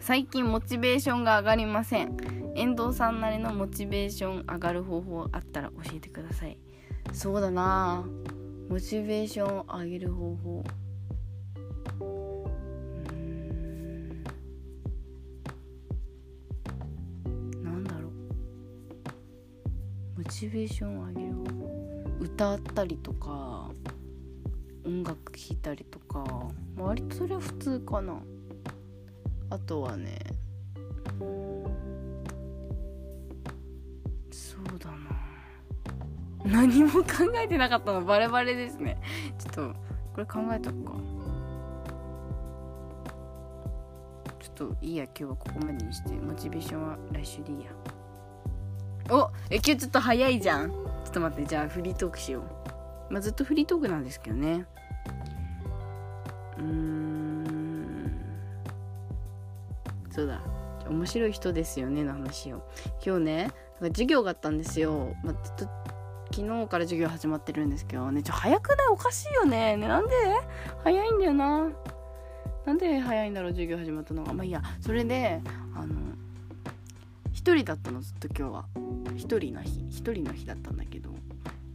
[0.00, 2.16] 最近モチベーションが上がりません。
[2.54, 6.58] 遠藤さんなりのモチベーション上がる方法あったら教えてください。
[7.12, 8.04] そうだな。
[8.68, 10.64] モチベーションを上げる方法。
[17.62, 18.12] なんだろう。
[20.18, 21.71] モチベーションを上げる方法。
[22.22, 23.68] 歌ったりとか
[24.86, 26.24] 音楽聴いたりとか
[26.76, 28.20] 割とそれは普通かな。
[29.50, 30.18] あとはね
[34.30, 34.96] そうだな。
[36.44, 38.04] 何も考えてなかったの。
[38.04, 39.00] バレバレですね。
[39.38, 39.74] ちょっと
[40.14, 40.92] これ考えとくか。
[44.40, 45.04] ちょっといいや。
[45.04, 46.10] 今日はここまでにして。
[46.14, 47.72] モチベーションは来週でいいや。
[49.10, 50.91] おえ今日ちょっと早いじゃん。
[51.12, 53.12] っと待ってじゃあフリートークしよう。
[53.12, 54.64] まあずっとフリートークなんですけどね。
[56.56, 58.12] うーん。
[60.10, 60.40] そうだ。
[60.88, 62.66] 面白い人ですよねの話を。
[63.04, 63.50] 今日ね
[63.82, 65.64] 授業があったんですよ、まあ、ずっと
[66.34, 68.22] 昨日から授業始まってるんですけどね。
[68.22, 69.76] ちょ早くないおかしいよね。
[69.76, 70.12] ねなんで？
[70.82, 71.68] 早いんだよな。
[72.64, 74.32] なんで早いんだろう授業始まったのが。
[74.32, 74.62] まあいいや。
[74.80, 75.42] それで
[77.42, 78.64] 一人だったのずっと今日は。
[79.16, 81.10] 一人の日一人の日だったんだけど。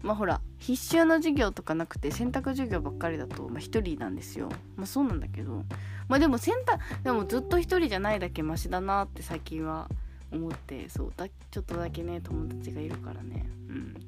[0.02, 4.48] まあほら必修の授業とかなくて選択授業ばっかりだとまあ人なんですよ。
[4.78, 5.66] まあそうなんだけど。
[6.08, 9.90] まあでも選択でもずっと一人じゃないだけマシだなって最近は
[10.32, 13.46] 思ってそうだちょっとだけね友達がいるからね。
[13.68, 13.94] うん。
[13.94, 14.00] だ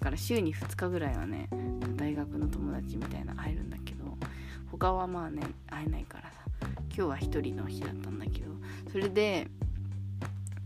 [0.00, 1.48] から週に2日ぐらいはね
[1.94, 3.98] 大学の友達みたいな会えるんだけど。
[4.72, 6.38] 他はまあね会えないからさ。
[6.88, 8.48] 今日は一人の日だったんだけど。
[8.90, 9.46] それで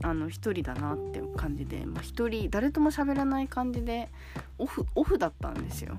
[0.03, 4.11] あの一人だなって感じで、まあ、人誰とも喋らない感じで
[4.59, 5.97] オフオフだったんですよ。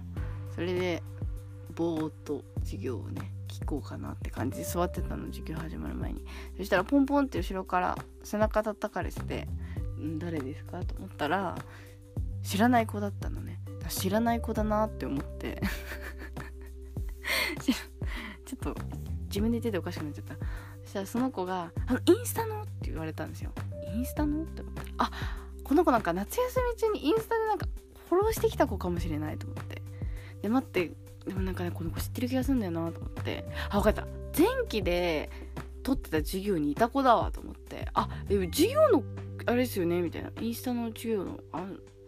[0.54, 1.04] それで
[1.76, 6.24] ぼーっと授業をね聞こうかなって感じで座ってたの授業始まる前に。
[6.58, 9.48] そしたらポンポンって後ろから背中叩かれてて
[10.20, 11.56] 「誰ですか?」と思ったら
[12.42, 13.60] 知らない子だったのね。
[13.90, 15.62] 知らない子だなって思って。
[17.60, 18.76] ちょっと
[19.26, 20.36] 自分で言ってておかしくなっちゃった。
[20.94, 23.52] したらその子が「あのインスタの?」って言われたんですよ。
[23.96, 24.82] インスタのって思って。
[25.00, 25.12] あ
[25.64, 27.68] この子なんか夏休み中にインスタでなんか
[28.10, 29.82] フォローしてきた子かもしれないと思って。
[30.44, 30.92] で待って
[31.26, 33.46] でもなんかねこの子知ってる気がするんだよなと思って。
[33.70, 34.06] あ分かった。
[34.38, 35.32] 前期で
[35.82, 37.88] 取ってた授業にいた子だわと思って。
[37.96, 39.04] あでも授業の
[39.48, 40.32] あれですよねみたいな。
[40.42, 41.66] インスタの授業のあ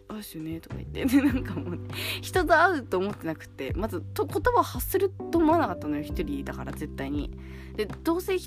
[0.08, 1.04] あれですよねとか言って。
[1.04, 1.80] でなんかもう、
[2.22, 3.72] 人と会うと思ってなくて。
[3.74, 7.36] まずと言葉を発すると思わなかったのよ一人だから絶対に。
[7.74, 8.38] でどうせ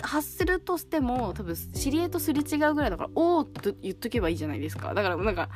[0.00, 4.94] 発するとしても多分知り合いとすれ違うぐらいだから「おお!」って言っとけばいいじゃないですか。
[4.94, 5.50] だからなんか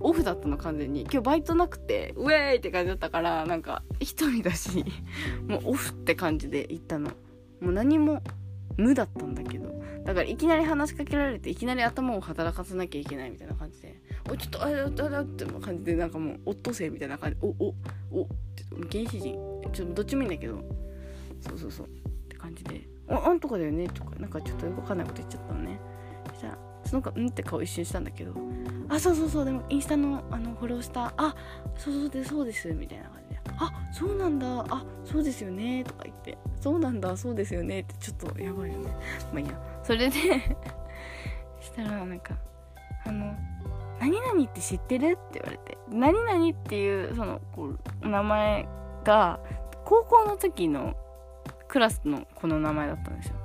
[0.00, 1.02] オフだったの完全に。
[1.02, 4.84] 今日バイトなくてウェーイって感じだったからなんか一人だし
[5.48, 7.10] もうオフって感じで行ったの。
[7.60, 8.22] もう何も
[8.76, 9.82] 無だったんだけど。
[10.04, 17.74] だからいきなり話しかけられていきなり頭を働かせなきゃいけないみたいな感じで「おちょっとあれあれあれ」って感じでなんかもうオットセイみたいな感じで「おお
[18.10, 18.64] おって
[18.98, 19.34] 原始人
[19.72, 20.64] ちょっとどっちもいいんだけど
[21.40, 21.90] そうそうそうっ
[22.28, 25.78] て感じで「ああんとかだよね」とかなんかちょっとよくわかんないこと言っちゃったのね。
[26.30, 28.34] そしたらその子うんって顔一瞬したんだけど
[28.88, 31.34] 「あそうそうそうでもインスタのあのフォローしたあ
[31.76, 38.90] そうそうでそうです」みたいな感じで「あそうなんだあそうですよね」とか言って「そうなんだそうですよね」ってちょっとやばいよね。
[39.32, 39.60] まあいいや。
[39.82, 40.10] それで
[41.60, 42.34] したらなんか
[43.06, 43.34] あの
[44.00, 48.68] 何々って知ってる?」って言われて何々っていうそのこう名前
[49.04, 49.40] が
[49.84, 50.94] 高校の時の
[51.72, 53.36] クラスの子の名前だったんですよ。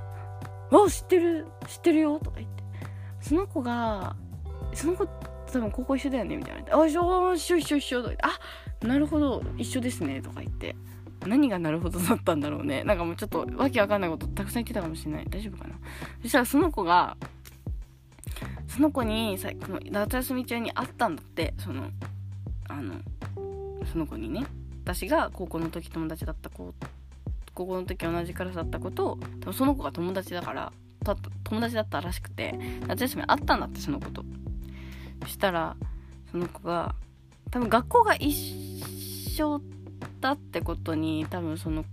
[0.70, 2.62] あ知ってる知ってるよとか言って。
[3.22, 4.16] その子が
[4.74, 8.24] その子多分高校一緒だよねみたいな「あ一緒一緒一緒一緒」とか言って
[8.84, 10.76] 「あなるほど一緒ですね」とか言って。
[11.26, 12.84] 何がなるほどだったんだろうね。
[12.84, 15.26] なんかもうちょっとわけわかんないことたくさん言ってたかもしれない。
[15.28, 15.74] 大丈夫かな。
[16.22, 17.16] そしたらその子が
[18.68, 21.54] その子にさこの夏休み中に会ったんだって。
[21.58, 21.88] その
[22.68, 22.94] あの
[23.90, 24.44] その子にね。
[24.84, 26.74] 私が高校の時友達だった子
[27.58, 30.72] 高校の時同じクラスだった子と多分その子が友達だから
[31.42, 34.24] 友達だったらしくて夏休み会ったんだってその子と。
[35.22, 35.76] そしたら
[36.30, 36.94] その子が
[37.50, 39.60] 多分学校が一緒
[40.20, 41.84] だってことに多分その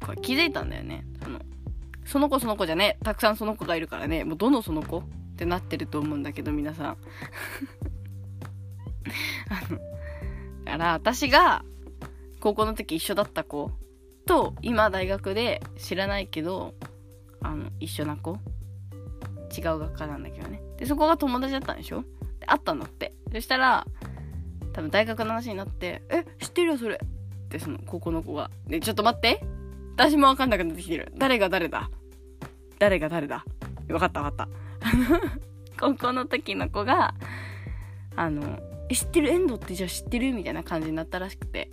[0.00, 1.04] 子は気づいたんだよね。
[1.24, 1.40] その
[2.04, 4.22] その子その子じゃねたくさんその子がいるからね。
[4.22, 4.98] もうどのその子？
[4.98, 5.02] っ
[5.36, 6.96] てなってると思うんだけど皆さん。
[9.50, 9.78] あの
[10.64, 11.64] だから私が
[12.38, 13.72] 高校の時一緒だった子
[14.28, 16.74] と今大学で知らないけど
[17.40, 18.38] あの一緒な子。
[19.56, 20.60] 違う学科なんだけどね。
[20.76, 22.04] でそこが友達だったんでしょ？
[22.38, 23.14] で会ったんだって。
[23.32, 23.86] そしたら
[24.74, 29.40] 多分大学の話になって「え知ってるよそれ」ってその高校の子が「ねちょっと待って。
[29.96, 31.12] 私も分かんなくなってきてる。
[31.16, 31.90] 誰が誰だ？
[32.78, 33.44] 誰が誰だ？
[33.88, 34.48] 分かった分かった。
[35.80, 37.14] 高校の時の子が
[38.14, 38.60] あの
[38.92, 39.30] 「知ってる？
[39.30, 41.70] エンドってじゃあ知ってる?」みたいな感じになったらしくて。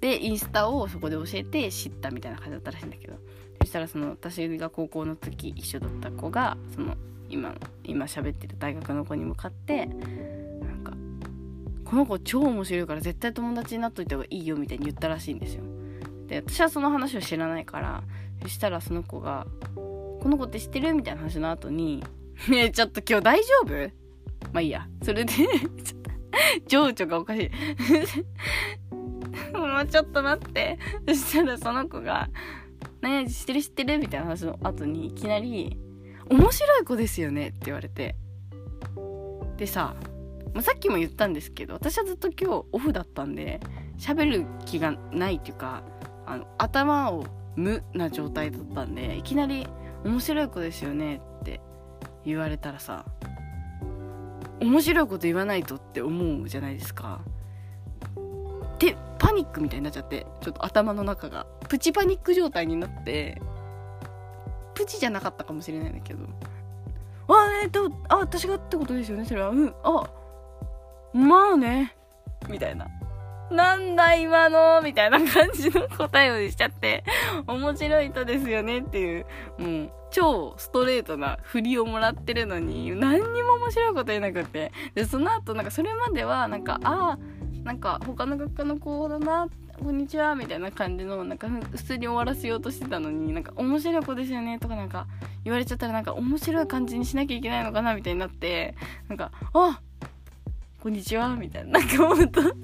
[0.00, 3.14] でインスタをそこで教えて知ったみたいな感じだったらしいんだけど
[3.60, 6.96] そしたらその私が高校の時一緒だった子がその
[7.28, 9.98] 今今喋ってる大学の子に向かってなん
[10.84, 10.92] か
[11.84, 15.62] 「この子超面白いから絶対友達になっといた方がいいよ」みたいに言ったらしいんですよ
[16.28, 18.02] で私はその話を知らないから
[18.42, 22.04] そしたらその子が「この子って知ってる?」みたいな話の後に
[22.48, 23.90] 「ね えちょっと今日大丈夫?」
[24.52, 25.32] まあいいやそれで
[26.68, 27.50] 情緒がおかしい
[29.52, 32.28] もうちょっと待って そしたらその子が
[33.00, 35.78] 「何々知ってる知ってる?」みたいな話の後にいきなり
[36.30, 38.16] 「面白い子ですよね」って言われて
[39.56, 39.96] でさ、
[40.54, 43.60] まあ、さっきも言ったんですけど私はずっと今日オフだったんで
[43.98, 45.82] 喋る気がないっていうか
[46.26, 47.24] あの頭を
[47.56, 49.66] 無な状態だったんでいきなり
[50.04, 51.60] 「面白い子ですよね」って
[52.24, 53.04] 言われたらさ
[54.60, 57.20] 面白いこと言わないとって思うじゃないですか。
[58.78, 63.40] でパニックみたいになっちゃってちょっと頭の中がプチパニック状態になって
[64.74, 66.24] プチじゃなかったかもしれないんだけど。
[67.30, 69.24] あえっとあ私がってことですよね？
[69.24, 70.10] それはうんあ
[71.12, 71.94] まあね。
[72.48, 72.86] みたいな。
[73.50, 77.02] なんだ今のみたいな感じの答えをしちゃって
[77.46, 79.26] 面白い人ですよねっていう。
[79.58, 84.72] もう超ストレートな振りをもらってるのに何にも面白いこと言えなくて。
[84.94, 87.18] でその後なんかそれまではなんかああ
[87.68, 89.46] なんか他の学科の子だな
[89.78, 95.06] こんにちはみたいな感じのなんか普通に終わらせようとしてたのになんか面白い子ですよねとかなんか
[95.44, 98.74] 言われちゃったらなんか面白い感じにしなきゃいけないのかなみたいになって
[99.06, 99.82] なんかあ
[100.80, 102.54] こんにちはみたいななんか思った面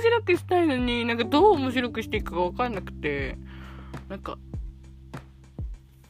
[0.00, 3.36] 白くしたいのになんかどう面白くしていくか分かんなくて
[4.08, 4.38] なんか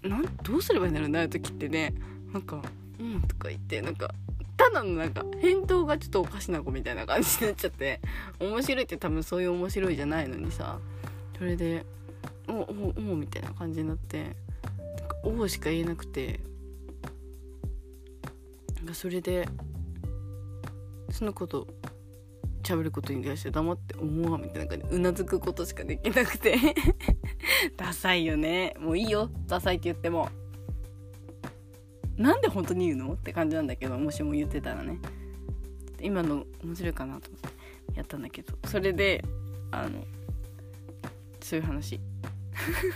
[0.05, 1.93] なんどうすればいいんだろうなあ時ってね。
[2.33, 2.63] なんか
[3.01, 4.15] 「うん」とか言ってなんか
[4.61, 7.99] ただのなんか返答がちょっとおかしな子みたいな感じになっちゃって
[8.39, 10.79] 面白いって多分そういう面白いじゃないのにさ
[11.39, 11.87] それで
[12.47, 14.35] 「おおおみたいな感じになってなん
[15.09, 16.41] か「おお」しか言えなくて
[18.77, 19.49] なんかそれで
[21.11, 21.67] その子と
[22.63, 26.59] 喋ることに対して黙って「思う」みたいな感じでうなずくことしかできなくて
[27.79, 28.77] ダサいよね。
[28.79, 29.31] もういいよ。
[29.47, 30.29] ダサいって言っても。
[32.21, 33.15] なんで本当に言うの？
[33.15, 34.99] って感じなんだけどもしも言ってたらね。
[36.03, 37.41] 今の面白いかなと思っ
[37.93, 38.55] てやったんだけど。
[38.67, 39.25] それで
[39.71, 40.05] あの
[41.41, 41.99] そういう話。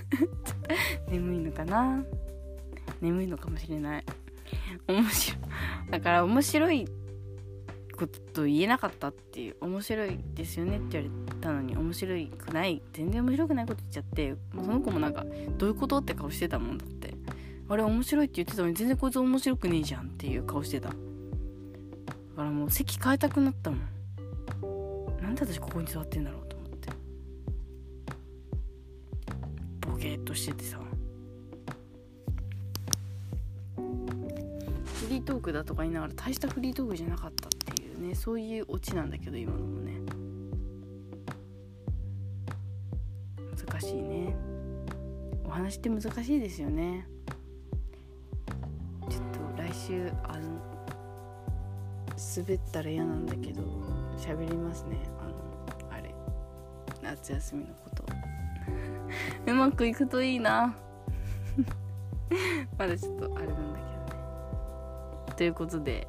[1.09, 2.05] 眠いのかな？
[3.01, 4.05] 眠いのかもしれない。
[4.87, 5.41] 面白い。
[5.91, 6.87] だから面白い
[7.97, 12.83] こと言えなかったっていう面白いですよねって言われたのに面白くない。
[12.93, 15.25] 全然面白くないこと言っちゃってその子もなんか
[15.57, 15.97] どういうこと？
[15.99, 17.15] って顔してたもんだって。
[17.69, 20.89] あれ面白いって言ってたのに全然こいつ面白くねえじゃんっていう顔してた。
[20.89, 20.95] だ
[22.37, 23.81] からもう席変えたくなったもん。
[25.23, 26.91] なんで私ここに座ってんだろうと思って。
[29.81, 30.79] ボケーっとしててさ。
[34.85, 38.15] フリートークだとか言いながら大したフリートークじゃなかったっていうね。
[38.15, 40.01] そういうオチなんだけど今のもね。
[43.67, 44.37] 難しいね。
[45.45, 47.09] お話って難しいですよね。
[49.87, 50.43] 週あの
[52.37, 53.63] 滑ったら嫌なんだけど
[54.17, 54.97] 喋りますね。
[55.21, 55.25] あ
[55.93, 56.15] のあれ。
[57.03, 58.05] 夏休みのこと。
[59.47, 60.75] うまくいくといいな。
[62.79, 64.17] まだちょっとあれなんだけど
[65.29, 65.37] ね。
[65.37, 66.09] ということで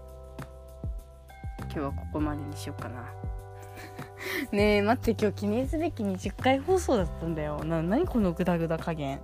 [1.64, 3.04] 今日はここまでにしようかな。
[4.54, 7.62] ねえ待って今日記念すべき20回放送だったんだよ。
[7.66, 9.20] な何このグダグダ加減。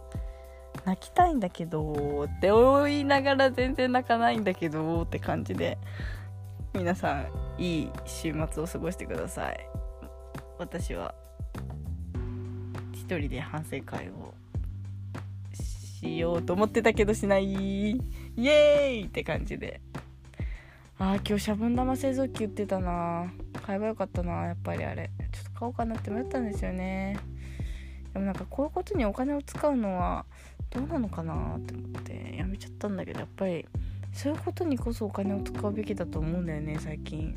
[0.86, 5.78] 泣きたいんだけどって言いながら全然泣かないんだけどって感じで
[6.74, 7.22] 皆さ
[7.58, 9.68] んいい週末を過ごしてください。
[10.58, 11.14] 私は
[12.94, 14.34] 一人で反省会を
[15.54, 17.52] しようと思ってたけどしない。
[17.52, 18.00] イ
[18.38, 19.82] エーイって感じで。
[20.98, 23.32] ああ今日シャボン玉製造機売ってたな。
[23.66, 24.46] 買えばよかったな。
[24.46, 25.10] やっぱりあれ。
[25.32, 27.18] ちょっと買おうかなって迷ったんですよね。
[28.14, 30.26] でもなんかこういうことにお金を使うのは
[30.72, 33.66] どうなのかなって思ってやめちゃったんだけどやっぱり
[34.14, 37.36] そういうことにこそお金を使うべきだと思うんだよね最近。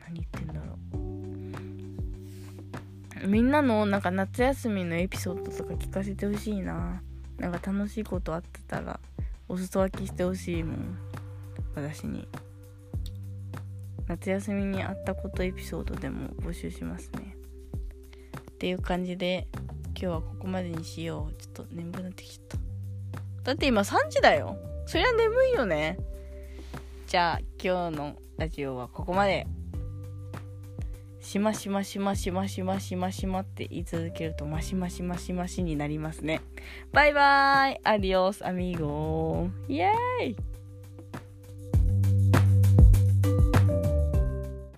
[0.00, 0.60] 何言ってんだろ
[3.24, 3.28] う。
[3.28, 7.02] みんなのなんか夏休みのエピソードとか聞かせてほしいな。
[7.38, 9.00] なんか楽しいことあってたら
[9.48, 10.98] お裾分けしてほしいもん。
[11.74, 12.28] 私に。
[14.06, 17.36] 夏休みにあったことエピソードでも募集しますね。
[18.52, 19.46] っていう感じで
[20.00, 21.34] 日はここまでにしよう。
[21.34, 22.58] ちょっと眠くなってきちゃっ
[23.42, 23.50] た。
[23.50, 24.56] だって今3時だよ。
[24.86, 25.98] そりゃ眠いよね。
[27.06, 29.46] じゃあ今日のラジオはここまで。
[31.20, 36.40] しましましましましましましまって言い続けるとマシマシマシマシになりますね。
[36.92, 37.80] バイバイ。
[37.84, 40.49] アディオスアミーゴイエーイ。